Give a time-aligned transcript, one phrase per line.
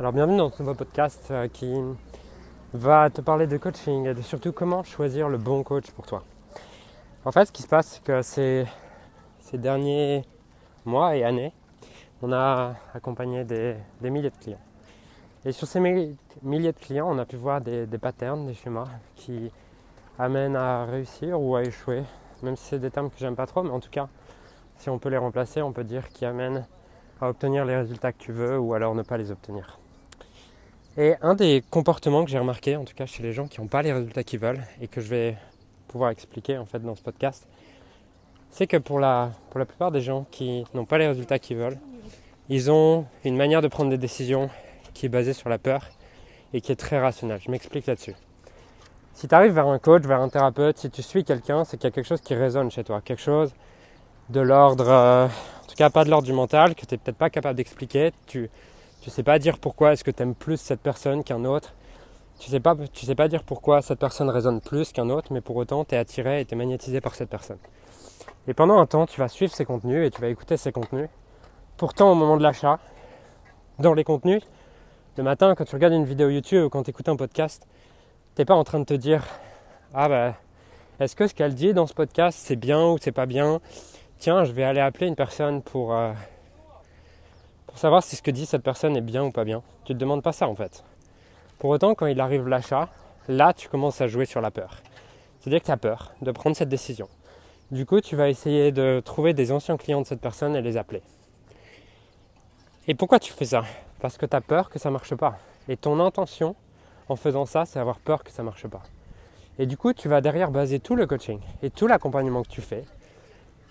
[0.00, 1.74] Alors bienvenue dans ce nouveau podcast euh, qui
[2.72, 6.24] va te parler de coaching et de surtout comment choisir le bon coach pour toi.
[7.26, 8.66] En fait, ce qui se passe, c'est que ces,
[9.58, 10.24] derniers
[10.86, 11.52] mois et années,
[12.22, 14.62] on a accompagné des, milliers de clients.
[15.44, 18.88] Et sur ces milliers de clients, on a pu voir des, des patterns, des schémas
[19.16, 19.52] qui
[20.18, 22.04] amènent à réussir ou à échouer,
[22.42, 24.08] même si c'est des termes que j'aime pas trop, mais en tout cas,
[24.78, 26.66] si on peut les remplacer, on peut dire qui amènent
[27.20, 29.79] à obtenir les résultats que tu veux ou alors ne pas les obtenir.
[30.96, 33.68] Et un des comportements que j'ai remarqué, en tout cas chez les gens qui n'ont
[33.68, 35.36] pas les résultats qu'ils veulent et que je vais
[35.86, 37.46] pouvoir expliquer en fait dans ce podcast,
[38.50, 41.58] c'est que pour la, pour la plupart des gens qui n'ont pas les résultats qu'ils
[41.58, 41.78] veulent,
[42.48, 44.50] ils ont une manière de prendre des décisions
[44.92, 45.86] qui est basée sur la peur
[46.52, 47.40] et qui est très rationnelle.
[47.40, 48.16] Je m'explique là-dessus.
[49.14, 51.84] Si tu arrives vers un coach, vers un thérapeute, si tu suis quelqu'un, c'est qu'il
[51.84, 53.54] y a quelque chose qui résonne chez toi, quelque chose
[54.30, 57.16] de l'ordre, euh, en tout cas pas de l'ordre du mental, que tu n'es peut-être
[57.16, 58.12] pas capable d'expliquer.
[59.00, 61.74] Tu sais pas dire pourquoi est-ce que tu aimes plus cette personne qu'un autre.
[62.38, 65.40] Tu sais pas, tu sais pas dire pourquoi cette personne résonne plus qu'un autre, mais
[65.40, 67.58] pour autant tu es attiré et tu es magnétisé par cette personne.
[68.46, 71.08] Et pendant un temps, tu vas suivre ses contenus et tu vas écouter ses contenus.
[71.76, 72.78] Pourtant, au moment de l'achat,
[73.78, 74.42] dans les contenus,
[75.16, 77.66] le matin, quand tu regardes une vidéo YouTube ou quand tu écoutes un podcast,
[78.34, 79.26] t'es pas en train de te dire
[79.94, 80.34] Ah bah,
[80.98, 83.60] est-ce que ce qu'elle dit dans ce podcast c'est bien ou c'est pas bien?
[84.18, 86.12] Tiens, je vais aller appeler une personne pour, euh,
[87.70, 89.62] pour savoir si ce que dit cette personne est bien ou pas bien.
[89.84, 90.82] Tu ne te demandes pas ça en fait.
[91.60, 92.88] Pour autant, quand il arrive l'achat,
[93.28, 94.78] là tu commences à jouer sur la peur.
[95.38, 97.08] C'est-à-dire que tu as peur de prendre cette décision.
[97.70, 100.76] Du coup, tu vas essayer de trouver des anciens clients de cette personne et les
[100.76, 101.00] appeler.
[102.88, 103.62] Et pourquoi tu fais ça?
[104.00, 105.38] Parce que tu as peur que ça ne marche pas.
[105.68, 106.56] Et ton intention
[107.08, 108.82] en faisant ça, c'est avoir peur que ça ne marche pas.
[109.60, 112.62] Et du coup, tu vas derrière baser tout le coaching et tout l'accompagnement que tu
[112.62, 112.84] fais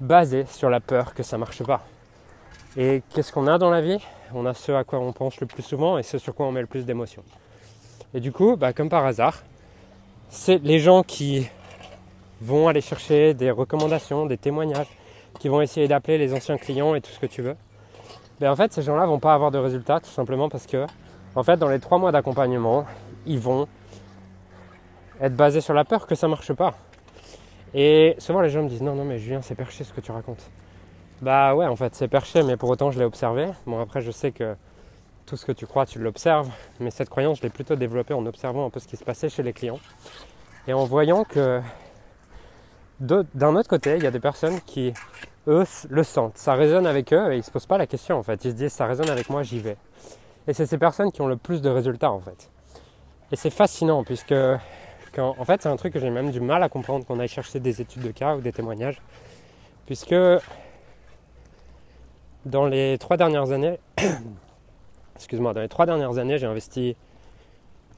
[0.00, 1.82] basé sur la peur que ça ne marche pas.
[2.76, 3.98] Et qu'est-ce qu'on a dans la vie?
[4.32, 6.52] On a ce à quoi on pense le plus souvent et ce sur quoi on
[6.52, 7.24] met le plus d'émotions.
[8.14, 9.42] Et du coup, bah, comme par hasard,
[10.28, 11.48] c'est les gens qui
[12.40, 14.86] vont aller chercher des recommandations, des témoignages,
[15.38, 17.56] qui vont essayer d'appeler les anciens clients et tout ce que tu veux.
[18.40, 20.86] Mais ben, en fait, ces gens-là vont pas avoir de résultats tout simplement parce que,
[21.34, 22.86] en fait, dans les trois mois d'accompagnement,
[23.26, 23.66] ils vont
[25.20, 26.74] être basés sur la peur que ça marche pas.
[27.74, 30.10] Et souvent les gens me disent non non mais Julien c'est perché ce que tu
[30.10, 30.50] racontes.
[31.22, 33.46] Bah ouais, en fait, c'est perché, mais pour autant, je l'ai observé.
[33.66, 34.56] Bon, après, je sais que
[35.26, 36.48] tout ce que tu crois, tu l'observes,
[36.80, 39.28] mais cette croyance, je l'ai plutôt développée en observant un peu ce qui se passait
[39.28, 39.78] chez les clients
[40.66, 41.60] et en voyant que
[43.00, 44.92] d'un autre côté, il y a des personnes qui,
[45.46, 46.36] eux, le sentent.
[46.36, 48.44] Ça résonne avec eux et ils ne se posent pas la question, en fait.
[48.44, 49.76] Ils se disent, ça résonne avec moi, j'y vais.
[50.46, 52.50] Et c'est ces personnes qui ont le plus de résultats, en fait.
[53.32, 54.34] Et c'est fascinant, puisque,
[55.16, 57.60] en fait, c'est un truc que j'ai même du mal à comprendre qu'on aille chercher
[57.60, 59.00] des études de cas ou des témoignages,
[59.86, 60.14] puisque
[62.44, 63.78] dans les trois dernières années,
[65.16, 66.96] excuse-moi, dans les trois dernières années, j'ai investi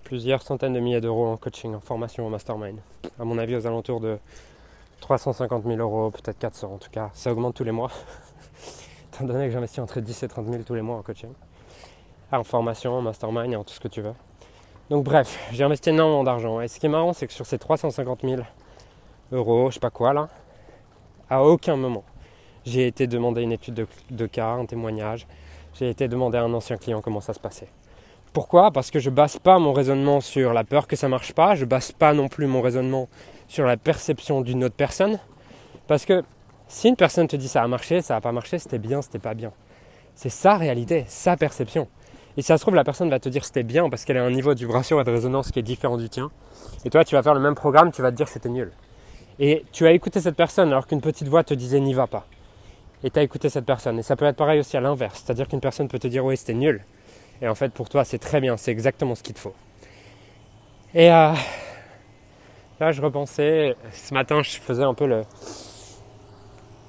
[0.05, 2.79] plusieurs centaines de milliers d'euros en coaching, en formation, en mastermind.
[3.19, 4.19] À mon avis, aux alentours de
[5.01, 7.11] 350 000 euros, peut-être 400 en tout cas.
[7.15, 7.91] Ça augmente tous les mois,
[9.15, 11.33] étant donné que j'investis entre 10 et 30 000 tous les mois en coaching.
[12.31, 14.15] En formation, en mastermind et en tout ce que tu veux.
[14.91, 16.61] Donc bref, j'ai investi énormément d'argent.
[16.61, 18.43] Et ce qui est marrant, c'est que sur ces 350 000
[19.33, 20.29] euros, je sais pas quoi là,
[21.31, 22.05] à aucun moment,
[22.65, 25.27] j'ai été demander une étude de, cas, un témoignage.
[25.75, 27.69] J'ai été demander à un ancien client comment ça se passait.
[28.33, 28.71] Pourquoi?
[28.71, 31.55] Parce que je base pas mon raisonnement sur la peur que ça marche pas.
[31.55, 33.09] Je base pas non plus mon raisonnement
[33.49, 35.19] sur la perception d'une autre personne.
[35.87, 36.23] Parce que
[36.69, 39.19] si une personne te dit ça a marché, ça a pas marché, c'était bien, c'était
[39.19, 39.53] pas bien.
[40.15, 41.89] C'est sa réalité, sa perception.
[42.37, 44.25] Et si ça se trouve, la personne va te dire c'était bien parce qu'elle a
[44.25, 46.31] un niveau de vibration et de résonance qui est différent du tien.
[46.85, 48.73] Et toi, tu vas faire le même programme, tu vas te dire c'était nul.
[49.39, 52.27] Et tu as écouté cette personne alors qu'une petite voix te disait n'y va pas
[53.05, 53.99] et tu as écouté cette personne.
[53.99, 56.37] Et ça peut être pareil aussi à l'inverse, c'est-à-dire qu'une personne peut te dire oui
[56.37, 56.85] c'était nul,
[57.41, 59.55] et en fait pour toi c'est très bien, c'est exactement ce qu'il te faut.
[60.95, 61.33] Et euh,
[62.81, 65.23] là je repensais, ce matin je faisais un peu le,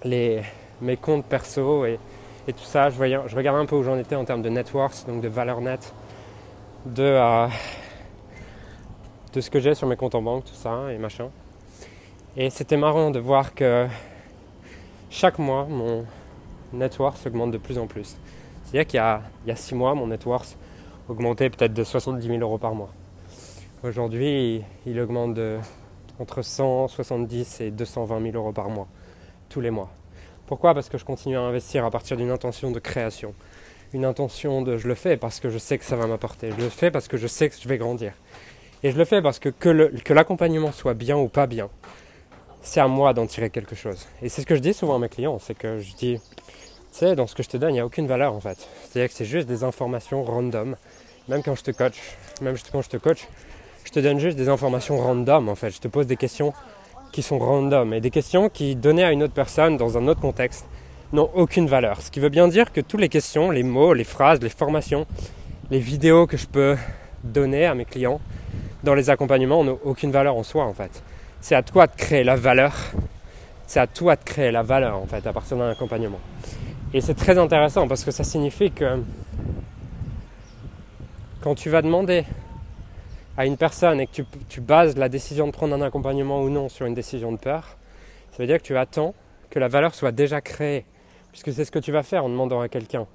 [0.03, 0.41] les,
[0.81, 1.99] mes comptes perso et,
[2.47, 4.49] et tout ça, je, voyais, je regardais un peu où j'en étais en termes de
[4.49, 5.93] net worth, donc de valeur nette,
[6.85, 7.47] de, euh,
[9.33, 11.29] de ce que j'ai sur mes comptes en banque, tout ça et machin.
[12.35, 13.87] Et c'était marrant de voir que
[15.13, 16.05] chaque mois, mon
[16.73, 18.17] net worth augmente de plus en plus.
[18.63, 20.57] C'est-à-dire qu'il y a, six mois, mon net worth
[21.07, 22.89] augmentait peut-être de 70 000 euros par mois.
[23.83, 25.59] Aujourd'hui, il augmente de
[26.19, 28.87] entre 170 et 220 000 euros par mois,
[29.49, 29.89] tous les mois.
[30.47, 30.73] Pourquoi?
[30.73, 33.35] Parce que je continue à investir à partir d'une intention de création.
[33.93, 36.49] Une intention de je le fais parce que je sais que ça va m'apporter.
[36.57, 38.13] Je le fais parce que je sais que je vais grandir.
[38.81, 41.69] Et je le fais parce que que l'accompagnement soit bien ou pas bien,
[42.63, 44.07] c'est à moi d'en tirer quelque chose.
[44.21, 46.43] Et c'est ce que je dis souvent à mes clients, c'est que je dis, tu
[46.91, 48.67] sais, dans ce que je te donne, il n'y a aucune valeur en fait.
[48.83, 50.75] C'est-à-dire que c'est juste des informations random
[51.27, 51.97] même quand je te coach,
[52.41, 53.27] même quand je te coach,
[53.85, 55.71] je te donne juste des informations random en fait.
[55.71, 56.53] Je te pose des questions
[57.11, 60.19] qui sont random et des questions qui, données à une autre personne dans un autre
[60.19, 60.65] contexte,
[61.13, 62.01] n'ont aucune valeur.
[62.01, 65.05] Ce qui veut bien dire que toutes les questions, les mots, les phrases, les formations,
[65.69, 66.75] les vidéos que je peux
[67.23, 68.19] donner à mes clients
[68.83, 71.03] dans les accompagnements n'ont aucune valeur en soi en fait.
[71.43, 72.73] C'est à toi de créer la valeur.
[73.67, 76.21] C'est à toi de créer la valeur en fait à partir d'un accompagnement.
[76.93, 79.03] Et c'est très intéressant parce que ça signifie que
[81.41, 82.23] quand tu vas demander
[83.35, 86.69] à une personne et que tu, bases la décision de prendre un accompagnement ou non
[86.69, 87.75] sur une décision de peur,
[88.31, 89.13] ça veut dire que tu attends
[89.49, 90.85] que la valeur soit déjà créée.
[91.33, 93.05] Puisque c'est ce que tu vas faire en demandant à quelqu'un,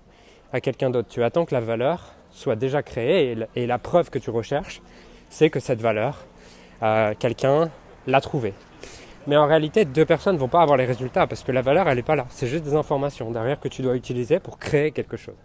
[0.53, 1.09] à quelqu'un d'autre.
[1.09, 4.83] Tu attends que la valeur soit déjà créée et, la preuve que tu recherches,
[5.31, 6.27] c'est que cette valeur,
[6.83, 7.71] euh, quelqu'un
[8.09, 8.55] l'a trouvée.
[9.27, 11.89] Mais en réalité, deux personnes ne vont pas avoir les résultats parce que la valeur,
[11.89, 12.27] elle n'est pas là.
[12.31, 15.37] C'est juste des informations derrière que tu dois utiliser pour créer quelque chose.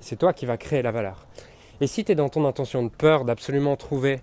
[0.00, 1.26] C'est toi qui vas créer la valeur.
[1.80, 4.20] Et si tu es dans ton intention de peur d'absolument trouver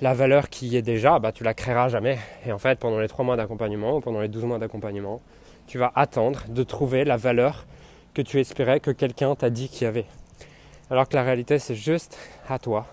[0.00, 2.18] la valeur qui y est déjà, bah, tu la créeras jamais.
[2.46, 5.20] Et en fait, pendant les 3 mois d'accompagnement ou pendant les 12 mois d'accompagnement,
[5.66, 7.66] tu vas attendre de trouver la valeur
[8.14, 10.06] que tu espérais que quelqu'un t'a dit qu'il y avait.
[10.90, 12.16] Alors que la réalité, c'est juste
[12.48, 12.86] à toi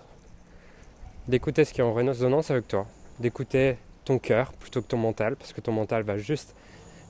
[1.28, 2.86] d'écouter ce qui est en résonance avec toi,
[3.20, 6.54] d'écouter ton cœur plutôt que ton mental, parce que ton mental va juste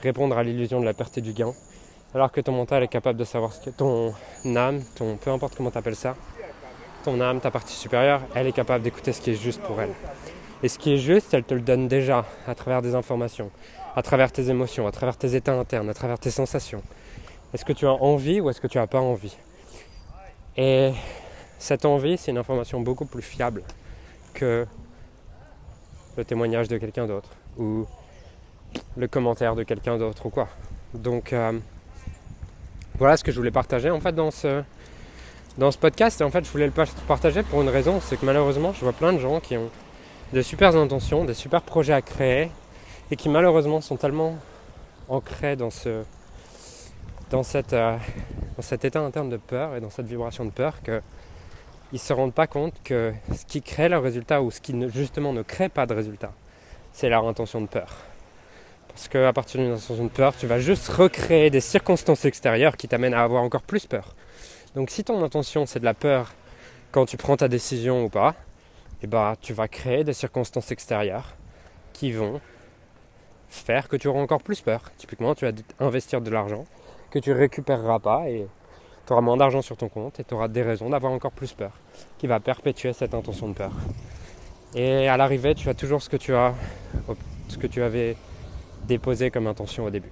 [0.01, 1.53] répondre à l'illusion de la perte et du gain,
[2.15, 4.15] alors que ton mental est capable de savoir ce que ton
[4.45, 6.17] âme, ton peu importe comment tu appelles ça,
[7.05, 9.93] ton âme, ta partie supérieure, elle est capable d'écouter ce qui est juste pour elle.
[10.62, 13.51] Et ce qui est juste, elle te le donne déjà à travers des informations,
[13.97, 16.83] à travers tes émotions, à travers tes états internes, à travers tes sensations.
[17.53, 19.37] Est-ce que tu as envie ou est-ce que tu n'as pas envie?
[20.56, 20.93] Et
[21.59, 23.62] cette envie, c'est une information beaucoup plus fiable
[24.33, 24.67] que
[26.16, 27.87] le témoignage de quelqu'un d'autre ou
[28.96, 30.49] le commentaire de quelqu'un d'autre ou quoi.
[30.94, 31.52] Donc euh,
[32.99, 34.62] voilà ce que je voulais partager en fait dans ce,
[35.58, 36.20] dans ce podcast.
[36.20, 36.72] Et en fait, je voulais le
[37.06, 39.70] partager pour une raison, c'est que malheureusement, je vois plein de gens qui ont
[40.32, 42.50] de super intentions, des super projets à créer,
[43.10, 44.37] et qui malheureusement sont tellement
[45.08, 46.02] ancrés dans ce,
[47.31, 47.96] dans cette, euh,
[48.56, 51.02] dans cet état interne de peur et dans cette vibration de peur que
[51.94, 54.88] ils se rendent pas compte que ce qui crée le résultat ou ce qui ne,
[54.88, 56.32] justement ne crée pas de résultat,
[56.93, 57.99] c'est leur intention de peur.
[58.88, 62.88] Parce qu'à partir d'une intention de peur, tu vas juste recréer des circonstances extérieures qui
[62.88, 64.17] t'amènent à avoir encore plus peur.
[64.75, 66.32] Donc si ton intention c'est de la peur
[66.91, 68.31] quand tu prends ta décision ou pas,
[69.00, 71.37] et eh ben, tu vas créer des circonstances extérieures
[71.93, 72.41] qui vont
[73.49, 74.91] faire que tu auras encore plus peur.
[74.96, 76.64] Typiquement, tu vas investir de l'argent
[77.11, 78.49] que tu récupéreras pas et
[79.06, 81.53] tu auras moins d'argent sur ton compte et tu auras des raisons d'avoir encore plus
[81.53, 81.73] peur,
[82.19, 83.73] qui va perpétuer cette intention de peur.
[84.75, 86.55] Et à l'arrivée, tu as toujours ce que tu as,
[87.49, 88.17] ce que tu avais
[88.87, 90.11] déposé comme intention au début.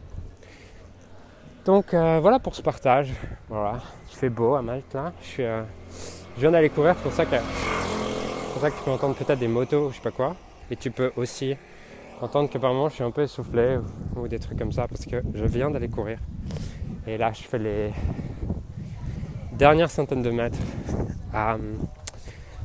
[1.65, 3.13] Donc euh, voilà pour ce partage.
[3.49, 3.79] Voilà,
[4.11, 5.13] il fait beau à Malte là.
[5.23, 5.63] Je, suis, euh,
[6.37, 7.37] je viens d'aller courir, c'est pour ça que,
[8.53, 10.35] pour ça que tu peux entendre peut-être des motos ou je sais pas quoi.
[10.71, 11.57] Et tu peux aussi
[12.21, 13.79] entendre que par moment je suis un peu essoufflé
[14.17, 16.19] ou, des trucs comme ça parce que je viens d'aller courir.
[17.07, 17.93] Et là je fais les
[19.63, 20.59] dernières centaines de mètres
[21.33, 21.57] à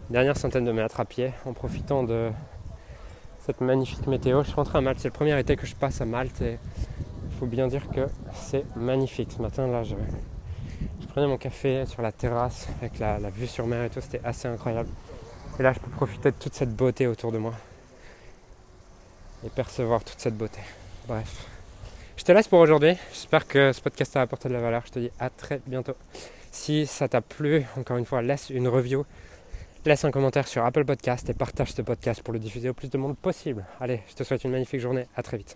[0.10, 2.32] dernière centaine de mètres à pied en profitant de
[3.46, 4.42] cette magnifique météo.
[4.42, 6.58] Je suis rentré à Malte, c'est le premier été que je passe à Malte et
[7.40, 9.32] faut bien dire que c'est magnifique.
[9.32, 9.94] Ce matin, là, je,
[11.10, 14.48] prenais mon café sur la terrasse avec la, vue sur mer et tout, c'était assez
[14.48, 14.90] incroyable.
[15.60, 17.54] Et là, je peux profiter de toute cette beauté autour de moi
[19.46, 20.62] et percevoir toute cette beauté.
[21.08, 21.46] Bref.
[22.16, 22.96] Je te laisse pour aujourd'hui.
[23.14, 24.82] J'espère que ce podcast t'a apporté de la valeur.
[24.88, 25.94] Je te dis à très bientôt.
[26.60, 29.06] Si ça t'a plu, encore une fois, laisse une review,
[29.86, 32.90] laisse un commentaire sur Apple Podcast et partage ce podcast pour le diffuser au plus
[32.90, 33.64] de monde possible.
[33.80, 35.06] Allez, je te souhaite une magnifique journée.
[35.16, 35.56] À très vite.